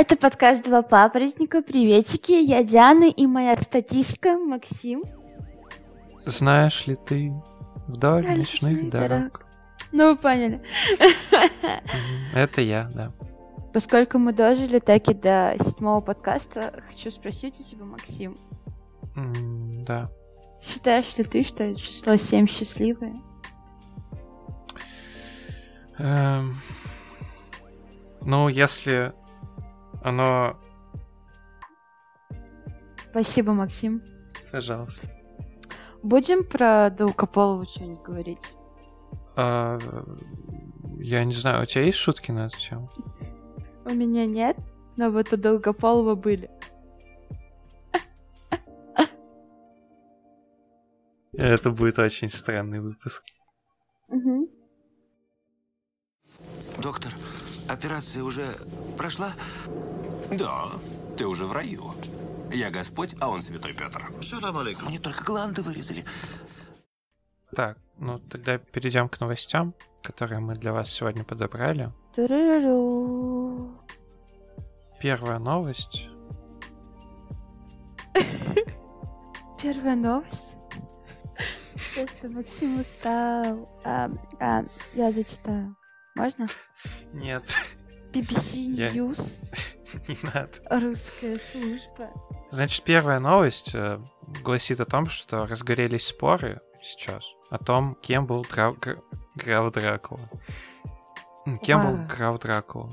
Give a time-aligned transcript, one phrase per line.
[0.00, 1.60] Это подкаст «Два папоротника».
[1.60, 5.02] Приветики, я Диана и моя статистка Максим.
[6.20, 7.32] Знаешь ли ты
[7.88, 9.44] вдоль ночных дорог?
[9.90, 10.62] Ну, вы поняли.
[12.32, 13.10] Это я, да.
[13.74, 18.36] Поскольку мы дожили так и до седьмого подкаста, хочу спросить у тебя, Максим.
[19.84, 20.12] Да.
[20.62, 23.16] Считаешь ли ты, что число 7 счастливое?
[25.98, 26.54] Эм...
[28.20, 29.12] Ну, если
[30.02, 30.58] оно...
[33.10, 34.02] Спасибо, Максим.
[34.52, 35.08] Пожалуйста.
[36.02, 38.54] Будем про Долгополову что-нибудь говорить?
[39.36, 39.78] А,
[40.98, 42.90] я не знаю, у тебя есть шутки на эту тему?
[43.84, 44.56] У меня нет,
[44.96, 46.50] но вот у Долгополова были.
[51.32, 53.22] Это будет очень странный выпуск.
[54.08, 54.50] Угу.
[56.82, 57.12] Доктор,
[57.68, 58.44] операция уже
[58.96, 59.32] прошла?
[60.30, 60.66] Да,
[61.16, 61.94] ты уже в раю.
[62.52, 64.10] Я Господь, а он Святой Петр.
[64.86, 66.04] Мне только гланды вырезали.
[67.54, 71.92] Так, ну тогда перейдем к новостям, которые мы для вас сегодня подобрали.
[72.14, 73.70] Туруру.
[75.00, 76.08] Первая новость.
[79.62, 80.56] Первая новость?
[81.96, 83.68] Это Максим устал.
[83.84, 85.76] А, а, я зачитаю.
[86.14, 86.48] Можно?
[87.12, 87.44] Нет.
[88.12, 89.44] BBC Я- News.
[90.06, 90.50] Не надо.
[90.80, 92.10] Русская служба.
[92.50, 94.00] Значит, первая новость э,
[94.42, 98.42] гласит о том, что разгорелись споры сейчас о том, кем был.
[98.50, 99.02] Гр-
[99.34, 100.20] граф Дракула.
[101.62, 102.90] Кем был граф Дракула?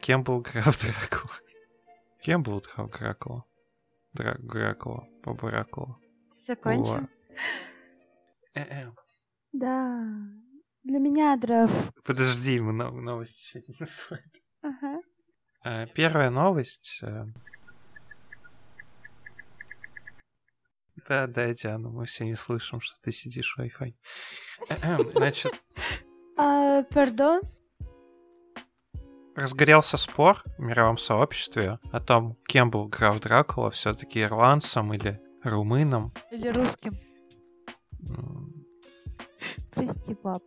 [0.00, 1.34] Кем был граф Дракула?
[2.22, 3.44] Кем был граф Дракула?
[4.12, 4.36] Дра...
[4.38, 5.06] Дракула.
[5.24, 5.98] Баба Дракула.
[6.32, 7.08] Ты закончил?
[8.54, 8.94] О.
[9.52, 10.04] Да.
[10.84, 11.92] Для меня драф.
[12.04, 14.22] Подожди, мы нов- новость еще не назвали.
[14.62, 15.00] Ага.
[15.68, 16.98] Э, Первая новость.
[17.02, 17.26] э,
[21.08, 23.94] Да, да, Диана, мы все не слышим, что ты сидишь в Wi-Fi.
[25.14, 25.52] Значит,
[26.36, 27.40] А, пардон?
[29.34, 36.12] разгорелся спор в мировом сообществе о том, кем был граф Дракула, все-таки ирландцем или румыном.
[36.30, 36.94] Или русским?
[39.72, 40.42] Прости, пап.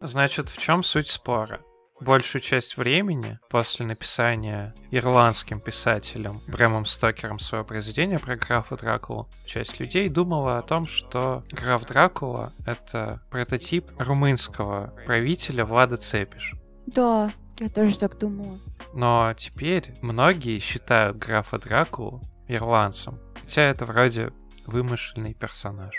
[0.00, 1.62] Значит, в чем суть спора?
[2.02, 9.78] Большую часть времени после написания ирландским писателем Брэмом Стокером своего произведения про графа Дракулу, часть
[9.78, 16.56] людей думала о том, что граф Дракула— это прототип румынского правителя Влада Цепиш.
[16.86, 17.30] Да,
[17.60, 18.58] я тоже так думала.
[18.92, 24.32] Но теперь многие считают графа Дракулу ирландцем, хотя это вроде
[24.66, 25.94] вымышленный персонаж.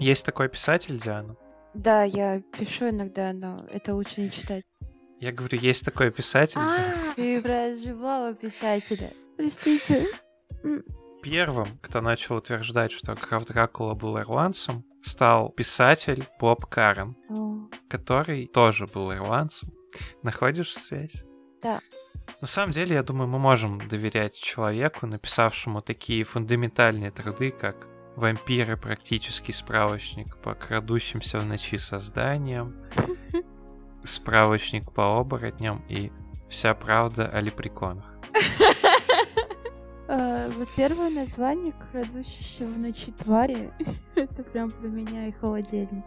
[0.00, 1.36] Есть такой писатель, Диана?
[1.74, 4.62] Да, я пишу иногда, но это лучше не читать.
[5.22, 6.58] Я говорю, есть такой писатель.
[6.58, 9.08] А, ты про живого писателя.
[9.36, 10.08] Простите.
[11.22, 17.16] Первым, кто начал утверждать, что граф Дракула был ирландцем, стал писатель Боб Карен,
[17.88, 19.70] который тоже был ирландцем.
[20.24, 21.22] Находишь связь?
[21.62, 21.78] Да.
[22.40, 28.76] На самом деле, я думаю, мы можем доверять человеку, написавшему такие фундаментальные труды, как «Вампиры.
[28.76, 32.74] Практический справочник по крадущимся в ночи созданиям»,
[34.04, 36.10] «Справочник по оборотням» и
[36.50, 38.04] «Вся правда о лепреконах».
[40.08, 43.72] А, вот первое название «Крадущиеся в ночи твари»
[44.14, 46.04] это прям про меня и холодильник.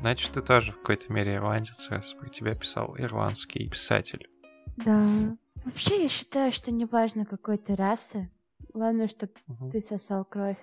[0.00, 4.28] Значит, ты тоже в какой-то мере ирландец, раз про тебя писал ирландский писатель.
[4.76, 5.36] Да.
[5.64, 8.30] Вообще, я считаю, что неважно какой ты расы,
[8.72, 9.70] главное, чтобы Мгм.
[9.70, 10.58] ты сосал кровь.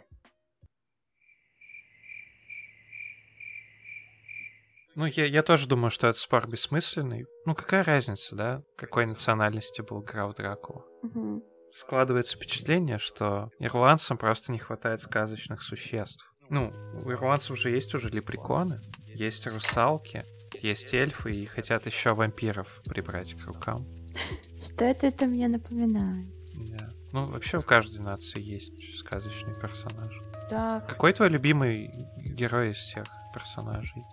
[4.96, 7.26] Ну, я, я тоже думаю, что этот спор бессмысленный.
[7.46, 8.64] Ну, какая разница, да?
[8.78, 10.86] Какой национальности был граф Дракула?
[11.02, 11.44] Мгм.
[11.72, 16.32] Складывается впечатление, что ирландцам просто не хватает сказочных существ.
[16.50, 16.72] Ну,
[17.04, 20.24] у ирландцев же есть уже лепреконы, есть русалки,
[20.62, 23.88] есть эльфы и хотят еще вампиров прибрать к рукам.
[24.64, 26.28] Что это, это мне напоминает?
[26.54, 26.94] Да.
[27.12, 30.14] Ну, вообще у каждой нации есть сказочный персонаж.
[30.52, 34.04] Так, Какой твой любимый герой из всех персонажей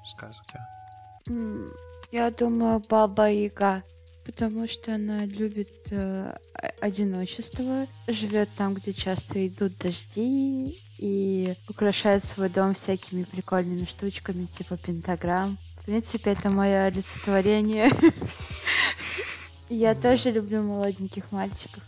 [1.28, 1.68] м,
[2.12, 3.82] я думаю, Баба Яга,
[4.24, 6.36] потому что она любит э,
[6.80, 14.76] одиночество, живет там, где часто идут дожди, и украшает свой дом всякими прикольными штучками, типа
[14.76, 15.58] пентаграмм.
[15.80, 17.90] В принципе, это мое олицетворение.
[19.68, 21.82] Я тоже люблю молоденьких мальчиков.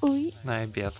[0.00, 0.94] Ой, На обед.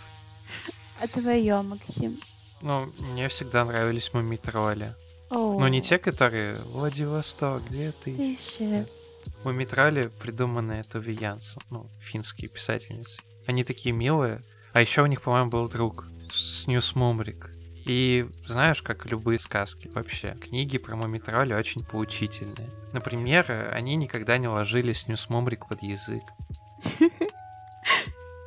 [1.01, 2.21] а твое, Максим?
[2.63, 4.95] Ну, мне всегда нравились мумий-тролли.
[5.31, 8.15] О, Ну, не те, которые Владивосток, где ты?
[8.15, 8.87] Тише.
[9.45, 13.19] Муми-тролли придуманные Туве Янссон, ну, финские писательницы.
[13.47, 14.43] Они такие милые.
[14.73, 17.51] А еще у них, по-моему, был друг Снюс Мумрик.
[17.87, 22.69] И знаешь, как любые сказки вообще, книги про Муми-тролли очень поучительные.
[22.93, 26.23] Например, они никогда не ложили снюс Мумрик под язык.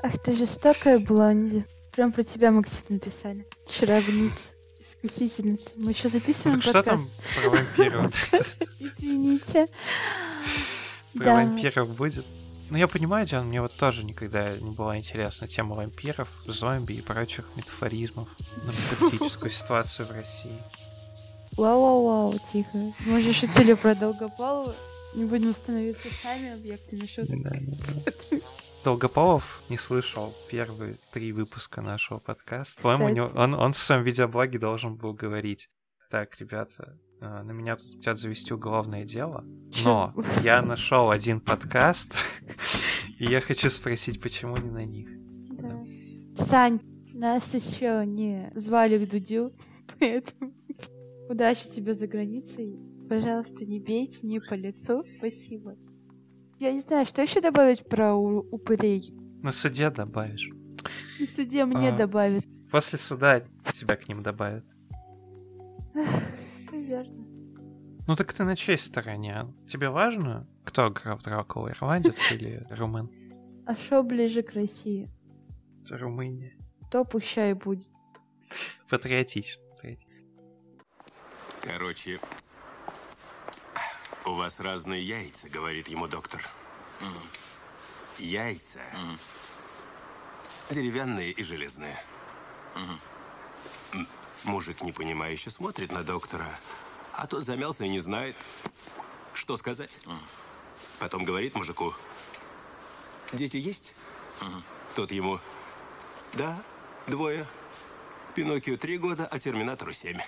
[0.04, 1.66] Ах, ты жестокая блонди.
[1.94, 3.46] Прям про тебя, Максим, написали.
[3.70, 4.54] Чаровница.
[4.90, 5.70] Искусительница.
[5.76, 7.42] Мы еще записываем Ну, так что там подкаст.
[7.42, 8.32] про вампиров?
[8.80, 9.68] Извините.
[11.14, 11.34] Про Да.
[11.36, 12.26] вампиров будет?
[12.70, 17.02] Ну, я понимаю, Диан, мне вот тоже никогда не была интересна тема вампиров, зомби и
[17.02, 18.28] прочих метафоризмов
[18.58, 20.62] на политическую ситуацию в России.
[21.58, 22.94] Вау-вау-вау, тихо.
[23.06, 24.76] Мы же шутили про Долгополова.
[25.16, 27.40] Не будем становиться сами объектами шуток.
[28.84, 32.82] Долгополов не слышал первые три выпуска нашего подкаста.
[32.82, 35.70] По-моему, у него- он, он в своем видеоблоге должен был говорить.
[36.10, 39.44] Так, ребята, э, на меня тут хотят завести уголовное дело,
[39.84, 42.14] но я нашел один подкаст,
[43.20, 45.10] и я хочу спросить, почему не на них.
[46.36, 46.80] Сань,
[47.14, 49.52] нас еще не звали к Дудю,
[50.00, 50.54] поэтому
[51.30, 52.80] удачи тебе за границей.
[53.10, 55.04] Пожалуйста, не бейте, не по лицу.
[55.04, 55.76] Спасибо.
[56.60, 59.14] Я не знаю, что еще добавить про упырей.
[59.42, 60.50] На суде добавишь.
[61.20, 61.98] На суде мне А.
[61.98, 62.44] добавят.
[62.72, 63.42] После суда
[63.74, 64.66] тебя к ним добавят.
[65.94, 67.26] Все верно.
[68.08, 69.48] Ну так ты на чьей стороне?
[69.68, 73.10] Тебе важно, кто граф Дракула, ирландец или румын?
[73.66, 75.10] А что ближе к России?
[75.86, 76.54] Это Румыния.
[76.92, 77.88] То пущай будет.
[78.90, 79.62] Патриотично.
[79.76, 80.12] патриотично.
[81.62, 82.20] Короче,
[84.30, 86.42] у вас разные яйца, говорит ему доктор.
[88.18, 88.82] Яйца.
[90.70, 91.98] Деревянные и железные.
[93.94, 94.08] М,
[94.44, 96.48] Мужик непонимающе смотрит на доктора,
[97.14, 98.36] а тот замялся и не знает,
[99.34, 100.00] что сказать.
[101.00, 101.94] Потом говорит мужику,
[103.34, 103.94] дети есть?
[104.96, 105.40] Тот ему,
[106.34, 106.62] да,
[107.08, 107.46] двое.
[108.36, 110.20] Пиноккио три года, а Терминатору семь.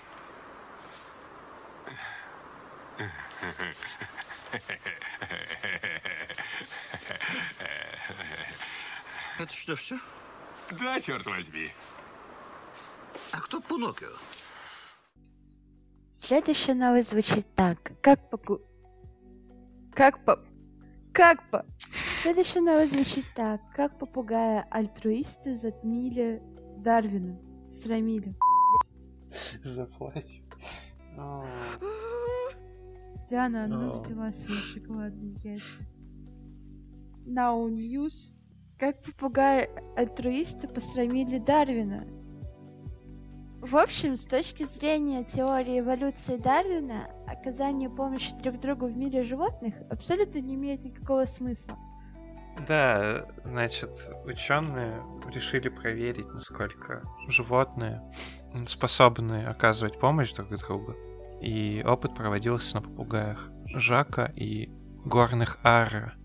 [9.41, 9.97] Это что, все?
[10.79, 11.69] Да, черт возьми.
[13.31, 14.09] А кто Пунокио?
[16.13, 17.91] Следующая новость звучит так.
[18.01, 18.59] Как поку...
[19.95, 20.39] Как по...
[21.11, 21.65] Как по...
[22.21, 23.61] Следующая новость звучит так.
[23.75, 26.43] Как попугая альтруисты затмили
[26.77, 27.39] Дарвина.
[27.73, 28.35] Срамили.
[29.63, 30.43] Заплачу.
[33.27, 33.93] Диана, ну О.
[33.95, 35.83] взяла свои шоколадные яйца.
[37.25, 38.37] Now News.
[38.81, 42.07] Как попугай альтруисты посрамили Дарвина.
[43.59, 49.75] В общем, с точки зрения теории эволюции Дарвина, оказание помощи друг другу в мире животных
[49.91, 51.77] абсолютно не имеет никакого смысла.
[52.67, 53.91] Да, значит,
[54.25, 58.01] ученые решили проверить, насколько животные
[58.65, 60.95] способны оказывать помощь друг другу.
[61.39, 64.71] И опыт проводился на попугаях Жака и
[65.05, 66.15] горных ара.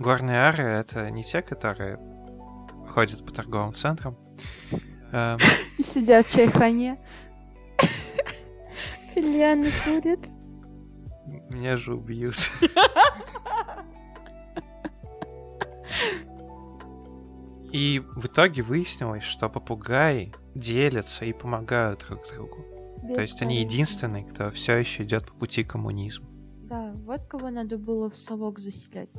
[0.00, 1.98] Горные ары— это не те, которые
[2.88, 4.16] ходят по торговым центрам.
[5.12, 5.38] Эм,
[5.76, 6.98] И сидят в чайхане.
[9.14, 10.20] Кальяны курят.
[11.50, 12.34] Меня же убьют.
[17.72, 22.64] И в итоге выяснилось, что попугаи делятся и помогают друг другу.
[23.14, 23.74] То есть они Бескорыстно.
[23.74, 26.26] единственные, кто все еще идет по пути коммунизма.
[26.68, 29.10] Да, вот кого надо было в совок заселять.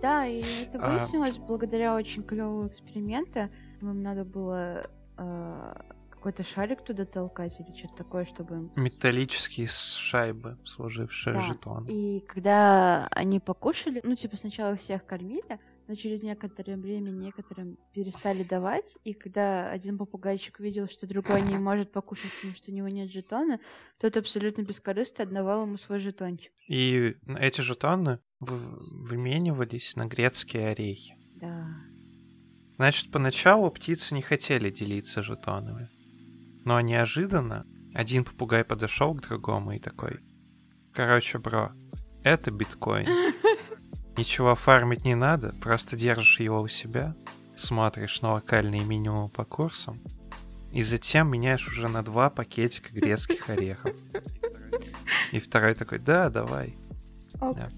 [0.00, 3.48] Да, и это А- выяснилось благодаря очень клевому эксперименту.
[3.80, 5.74] Им надо было э,
[6.18, 8.70] какой-то шарик туда толкать или что-то такое, чтобы.
[8.76, 11.86] Металлические шайбы, служившие Да, жетоном.
[11.88, 18.42] И когда они покушали, ну, типа, сначала всех кормили, но через некоторое время некоторым перестали
[18.42, 22.88] давать, и когда один попугайчик увидел, что другой не может покушать, потому что у него
[22.88, 23.60] нет жетона,
[23.98, 26.52] тот абсолютно бескорыстно отдавал ему свой жетончик.
[26.68, 31.16] И эти жетоны выменивались на грецкие орехи.
[31.36, 31.68] Да.
[32.76, 35.88] Значит, поначалу птицы не хотели делиться жетонами.
[36.68, 40.20] Но неожиданно один попугай подошел к другому и такой.
[40.92, 41.72] Короче, бро,
[42.22, 43.06] это биткоин.
[44.18, 47.16] Ничего фармить не надо, просто держишь его у себя,
[47.56, 49.98] смотришь на локальные минимумы по курсам,
[50.70, 53.96] и затем меняешь уже на два пакетика грецких орехов.
[55.32, 56.76] И второй такой, да, давай.
[57.32, 57.70] Да.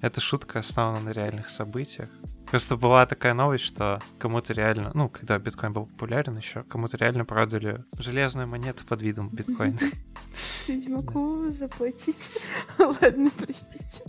[0.00, 2.10] Эта шутка основана на реальных событиях.
[2.50, 7.24] Просто была такая новость, что кому-то реально, ну, когда биткоин был популярен еще, кому-то реально
[7.24, 9.78] продали железную монету под видом биткоина.
[10.68, 12.30] Ведьмаку заплатить.
[12.78, 14.04] Ладно, простите.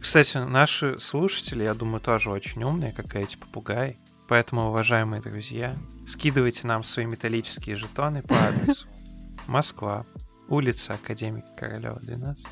[0.00, 3.98] Кстати, наши слушатели, я думаю, тоже очень умные, как эти попугаи.
[4.28, 8.86] Поэтому, уважаемые друзья, скидывайте нам свои металлические жетоны по адресу.
[9.48, 10.06] Москва,
[10.48, 12.46] улица Академика Королева, 12.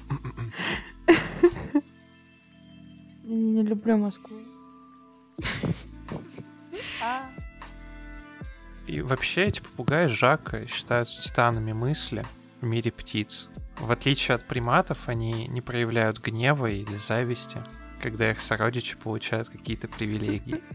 [3.25, 4.39] Не люблю Москву.
[7.02, 7.30] А,
[8.87, 12.25] И вообще эти попугаи Жака считаются титанами мысли
[12.61, 13.49] в мире птиц.
[13.78, 17.62] В отличие от приматов, они не проявляют гнева или зависти,
[18.02, 20.62] когда их сородичи получают какие-то привилегии.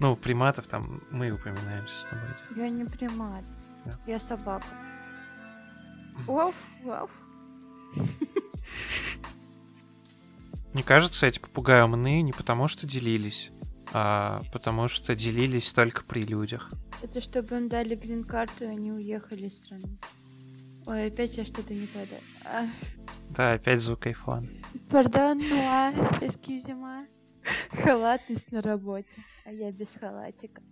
[0.00, 2.26] Ну, приматов там мы упоминаемся с тобой.
[2.56, 3.44] Я не примат.
[3.84, 3.92] Да.
[4.06, 4.66] Я собака.
[6.26, 7.10] Ваф, ваф.
[10.72, 13.50] Мне кажется, эти попугаи умны не потому, что делились,
[13.94, 16.70] а потому что делились только при людях.
[17.02, 19.98] Это чтобы им дали грин-карту, и они уехали из страны.
[20.86, 22.16] Ой, опять я что-то не то, да.
[22.44, 22.66] А,
[23.30, 24.48] Да, опять звук айфон.
[24.90, 27.06] Пардон, нуа, эскизима.
[27.72, 30.62] Халатность на работе, а я без халатика.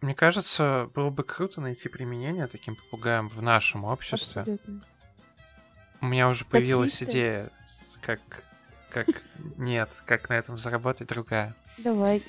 [0.00, 4.42] Мне кажется, было бы круто найти применение таким попугаям в нашем обществе.
[4.42, 4.84] Абсолютно.
[6.00, 7.12] У меня уже появилась Таксисты?
[7.12, 7.50] идея,
[8.00, 8.20] как...
[8.92, 9.06] Как...
[9.56, 11.54] Нет, как на этом заработать другая.
[11.78, 12.22] Давай.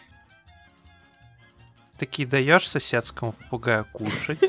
[1.97, 4.39] Таки даешь соседскому попугаю кушать,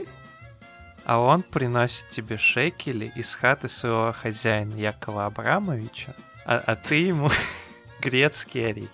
[1.05, 6.15] а он приносит тебе шекели из хаты своего хозяина Якова Абрамовича,
[6.47, 7.31] а, а ты ему
[8.01, 8.91] грецкие орехи.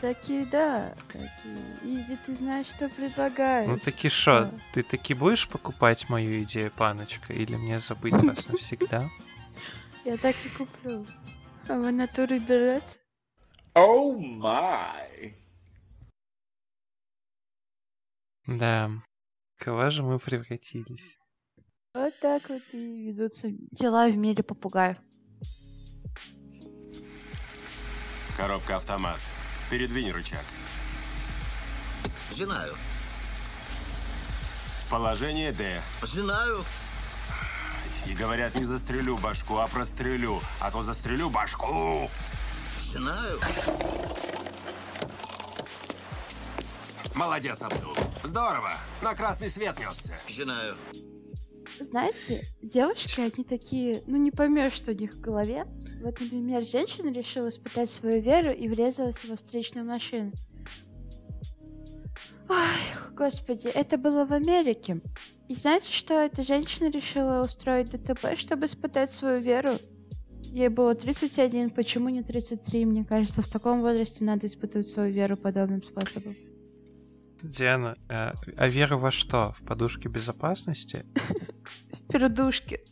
[0.00, 0.92] Такие, да.
[1.08, 1.30] Такие.
[1.82, 3.66] Изи, ты знаешь, что предлагаешь.
[3.66, 4.50] Ну таки шо, Да.
[4.74, 9.08] ты таки будешь покупать мою идею, паночка, или мне забыть вас навсегда?
[10.04, 11.06] Я так и куплю.
[11.66, 12.98] А вы натуры берете?
[13.74, 15.34] Oh my.
[18.46, 18.90] Да,
[19.56, 21.18] кого же мы превратились?
[21.94, 24.98] Вот так вот и ведутся дела в мире попугаев.
[28.36, 29.20] Коробка автомат.
[29.70, 30.44] Передвинь рычаг.
[32.32, 32.74] Знаю.
[34.90, 35.80] Положение D.
[36.02, 36.64] Знаю.
[38.06, 40.40] И говорят, не застрелю башку, а прострелю.
[40.60, 42.10] А то застрелю башку.
[42.80, 43.40] Знаю.
[47.14, 47.94] Молодец, Абдул.
[48.22, 48.72] Здорово.
[49.02, 50.14] На красный свет несся.
[50.28, 50.76] Знаю.
[51.80, 55.64] Знаете, девушки, они такие, ну не поймешь, что у них в голове.
[56.02, 60.32] Вот, например, женщина решила испытать свою веру и врезалась во встречную машину.
[62.48, 62.56] Ой,
[63.12, 65.00] господи, это было в Америке.
[65.48, 69.78] И знаете, что эта женщина решила устроить ДТП, чтобы испытать свою веру?
[70.40, 72.84] Ей было 31, почему не 33?
[72.86, 76.36] Мне кажется, в таком возрасте надо испытывать свою веру подобным способом.
[77.42, 79.54] Диана, э, а веру во что?
[79.58, 81.04] В подушке безопасности?
[81.92, 82.80] В пердушке.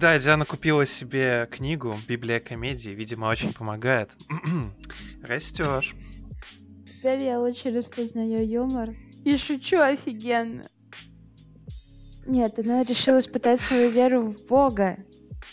[0.00, 4.10] Да, Диана купила себе книгу «Библия комедии», видимо, очень помогает.
[5.22, 5.94] Растешь.
[6.86, 8.96] Теперь я лучше распознаю юмор.
[9.24, 10.68] И шучу офигенно.
[12.26, 14.98] Нет, она решила испытать свою веру в Бога.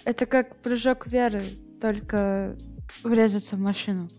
[0.03, 1.43] Это как прыжок веры,
[1.81, 2.57] только
[3.03, 4.09] врезаться в машину.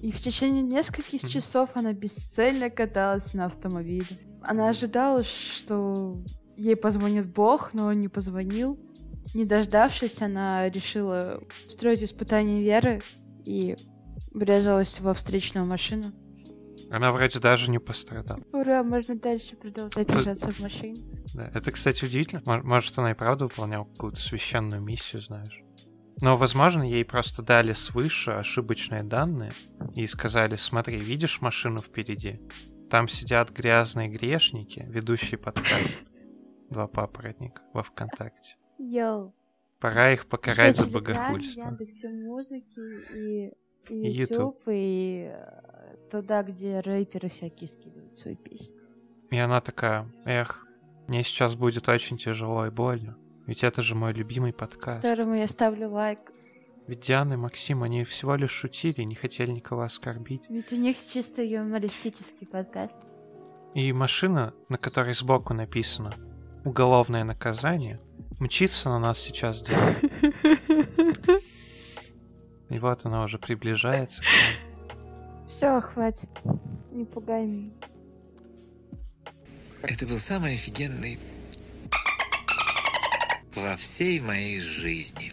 [0.00, 4.18] И в течение нескольких часов она бесцельно каталась на автомобиле.
[4.42, 6.16] Она ожидала, что
[6.56, 8.78] ей позвонит Бог, но он не позвонил.
[9.34, 13.02] Не дождавшись, она решила устроить испытание веры
[13.44, 13.76] и
[14.32, 16.12] врезалась во встречную машину.
[16.90, 18.42] Она вроде даже не пострадала.
[18.52, 21.04] Ура, можно дальше продолжать лежаться в машине.
[21.34, 22.42] Да, это, кстати, удивительно.
[22.46, 25.62] Мо- Может, она и правда выполняла какую-то священную миссию, знаешь.
[26.20, 29.52] Но, возможно, ей просто дали свыше ошибочные данные
[29.94, 32.40] и сказали, смотри, видишь машину впереди?
[32.90, 36.04] Там сидят грязные грешники, ведущие подкаст.
[36.70, 38.56] Два папоротника во ВКонтакте.
[38.78, 39.34] Йоу.
[39.78, 41.60] Пора их покарать за богохульство.
[41.66, 42.80] Яндексе музыки
[43.14, 43.52] и,
[43.88, 44.30] и YouTube.
[44.38, 45.32] YouTube, и
[46.10, 48.74] туда, где рэперы всякие скидывают свои песни.
[49.30, 50.66] И она такая, эх,
[51.06, 53.16] мне сейчас будет очень тяжело и больно.
[53.46, 55.02] Ведь это же мой любимый подкаст.
[55.02, 56.18] Которому я ставлю лайк.
[56.86, 60.42] Ведь Диана и Максим, они всего лишь шутили, не хотели никого оскорбить.
[60.48, 62.96] Ведь у них чисто юмористический подкаст.
[63.74, 66.10] И машина, на которой сбоку написано
[66.64, 67.98] «Уголовное наказание»,
[68.38, 69.96] мчится на нас сейчас Диана.
[72.70, 74.22] И вот она уже приближается.
[74.22, 74.67] к нам.
[75.48, 76.28] Все, хватит.
[76.92, 77.72] Не пугай меня.
[79.82, 81.18] Это был самый офигенный
[83.54, 85.32] во всей моей жизни.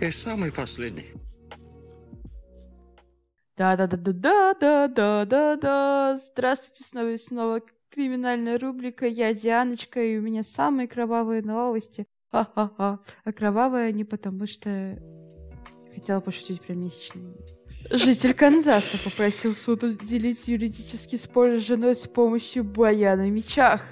[0.00, 1.12] И самый последний.
[3.58, 6.16] Да-да-да-да-да-да-да-да.
[6.16, 9.06] Здравствуйте, снова и снова криминальная рубрика.
[9.06, 12.06] Я Дианочка, и у меня самые кровавые новости.
[12.30, 13.00] Ха-ха-ха.
[13.24, 14.98] А кровавые они потому, что
[16.00, 17.34] хотела пошутить про месячные.
[17.90, 23.82] Житель Канзаса попросил суд уделить юридический спор с женой с помощью боя на мечах.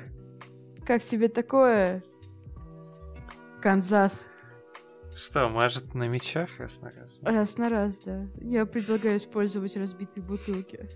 [0.86, 2.02] Как тебе такое,
[3.60, 4.26] Канзас?
[5.14, 7.18] Что, может на мечах раз на раз?
[7.22, 8.26] Раз на раз, да.
[8.40, 10.88] Я предлагаю использовать разбитые бутылки.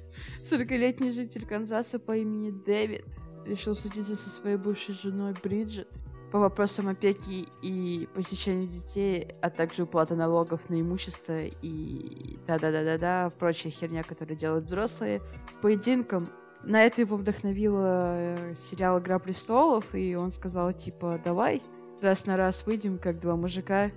[0.45, 3.05] 40-летний житель Канзаса по имени Дэвид
[3.45, 5.89] решил судиться со своей бывшей женой Бриджит
[6.33, 13.71] по вопросам опеки и посещения детей, а также уплаты налогов на имущество и да-да-да-да-да, прочая
[13.71, 15.21] херня, которую делают взрослые,
[15.61, 16.31] поединком.
[16.65, 21.61] На это его вдохновила э, сериал «Игра престолов», и он сказал, типа, давай
[22.01, 23.91] раз на раз выйдем, как два мужика.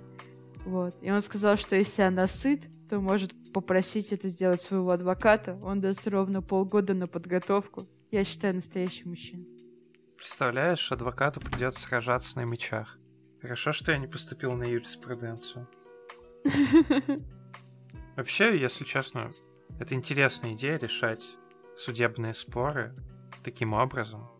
[0.66, 0.94] Вот.
[1.00, 5.58] И он сказал, что если она сыт, то может попросить это сделать своего адвоката.
[5.62, 7.86] Он даст ровно полгода на подготовку.
[8.10, 9.44] Я считаю, настоящий мужчина.
[10.16, 12.98] Представляешь, адвокату придется сражаться на мечах.
[13.40, 15.68] Хорошо, что я не поступил на юриспруденцию.
[18.16, 19.30] Вообще, если честно,
[19.78, 21.22] это интересная идея решать
[21.76, 22.94] судебные споры
[23.44, 24.30] таким образом.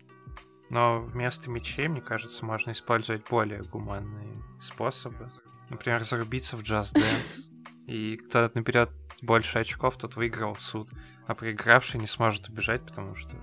[0.71, 5.29] Но вместо мечей, мне кажется, можно использовать более гуманные способы.
[5.69, 7.43] Например, зарубиться в Just Dance.
[7.87, 8.91] И кто наберет
[9.23, 10.89] больше очков, тот выиграл суд.
[11.27, 13.37] А проигравший не сможет убежать, потому что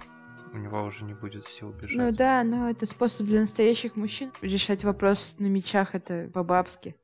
[0.54, 1.96] у него уже не будет сил убежать.
[1.96, 4.32] Ну да, но это способ для настоящих мужчин.
[4.42, 6.96] Решать вопрос на мечах это по-бабски.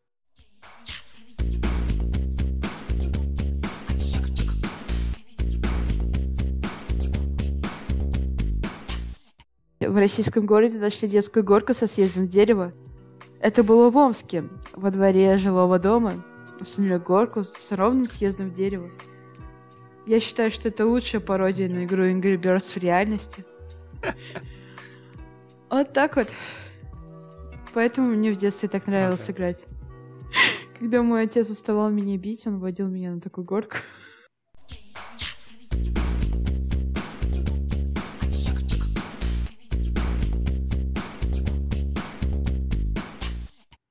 [9.80, 12.74] В российском городе нашли детскую горку со съездом дерева.
[13.40, 16.24] Это было в Омске, во дворе жилого дома.
[16.60, 18.90] Установили горку с ровным съездом дерева.
[20.10, 23.46] Я считаю, что это лучшая пародия на игру Angry Birds в реальности.
[25.70, 26.28] Вот так вот.
[27.76, 29.34] Поэтому мне в детстве так нравилось Ага.
[29.34, 29.64] играть.
[30.80, 33.76] Когда мой отец уставал меня бить, он водил меня на такую горку.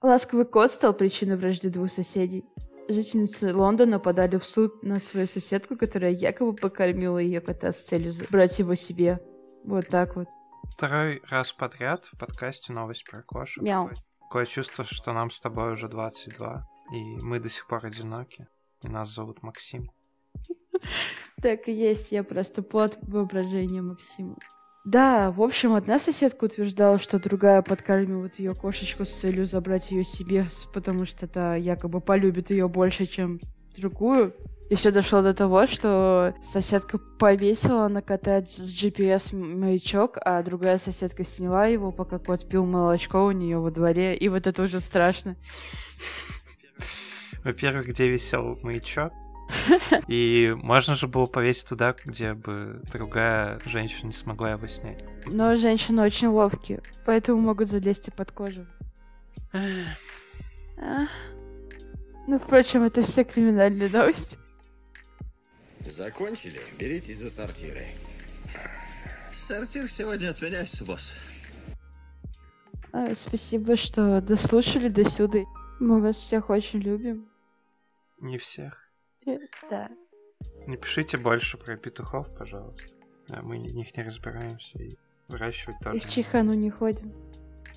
[0.02, 2.44] Ласковый кот стал причиной вражды двух соседей.
[2.88, 8.12] Жительницы Лондона подали в суд на свою соседку, которая якобы покормила ее кота с целью
[8.12, 9.20] забрать его себе.
[9.64, 10.26] Вот так вот.
[10.70, 13.62] Второй раз подряд в подкасте новость про кошек.
[13.62, 13.90] Мяу.
[14.20, 18.46] Такое чувство, что нам с тобой уже 22, и мы до сих пор одиноки.
[18.82, 19.90] И нас зовут Максим.
[21.42, 24.36] Так и есть, я просто плод воображения Максима.
[24.88, 30.02] Да, в общем, одна соседка утверждала, что другая подкармливает ее кошечку с целью забрать ее
[30.02, 33.38] себе, потому что та якобы полюбит ее больше, чем
[33.76, 34.34] другую.
[34.70, 40.78] И все дошло до того, что соседка повесила на кота с GPS маячок, а другая
[40.78, 44.16] соседка сняла его, пока кот пил молочко у нее во дворе.
[44.16, 45.36] И вот это уже страшно.
[47.44, 49.12] Во-первых, где висел маячок.
[50.08, 55.02] И можно же было повесить туда, где бы другая женщина не смогла его снять.
[55.26, 58.66] Но женщины очень ловкие, поэтому могут залезть и под кожу.
[62.26, 64.38] Ну, впрочем, это все криминальные новости.
[65.80, 66.60] Закончили?
[66.78, 67.86] Беритесь за сортиры.
[69.32, 71.14] Сортир сегодня отменяется, босс.
[72.92, 75.40] А, спасибо, что дослушали до сюда.
[75.80, 77.28] Мы вас всех очень любим.
[78.20, 78.87] Не всех.
[79.70, 79.90] Да.
[80.66, 82.82] Не пишите больше про петухов, пожалуйста.
[83.28, 84.96] Да, Мы в них не разбираемся и
[85.28, 86.00] выращивать И тоже.
[86.00, 87.12] в не Чихану не ходим.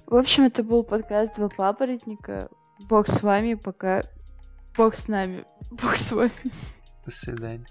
[0.05, 2.49] В общем, это был подкаст «Два папоротника».
[2.87, 4.03] Бог с вами, пока...
[4.75, 5.45] Бог с нами.
[5.71, 6.31] Бог с вами.
[7.05, 7.65] До свидания.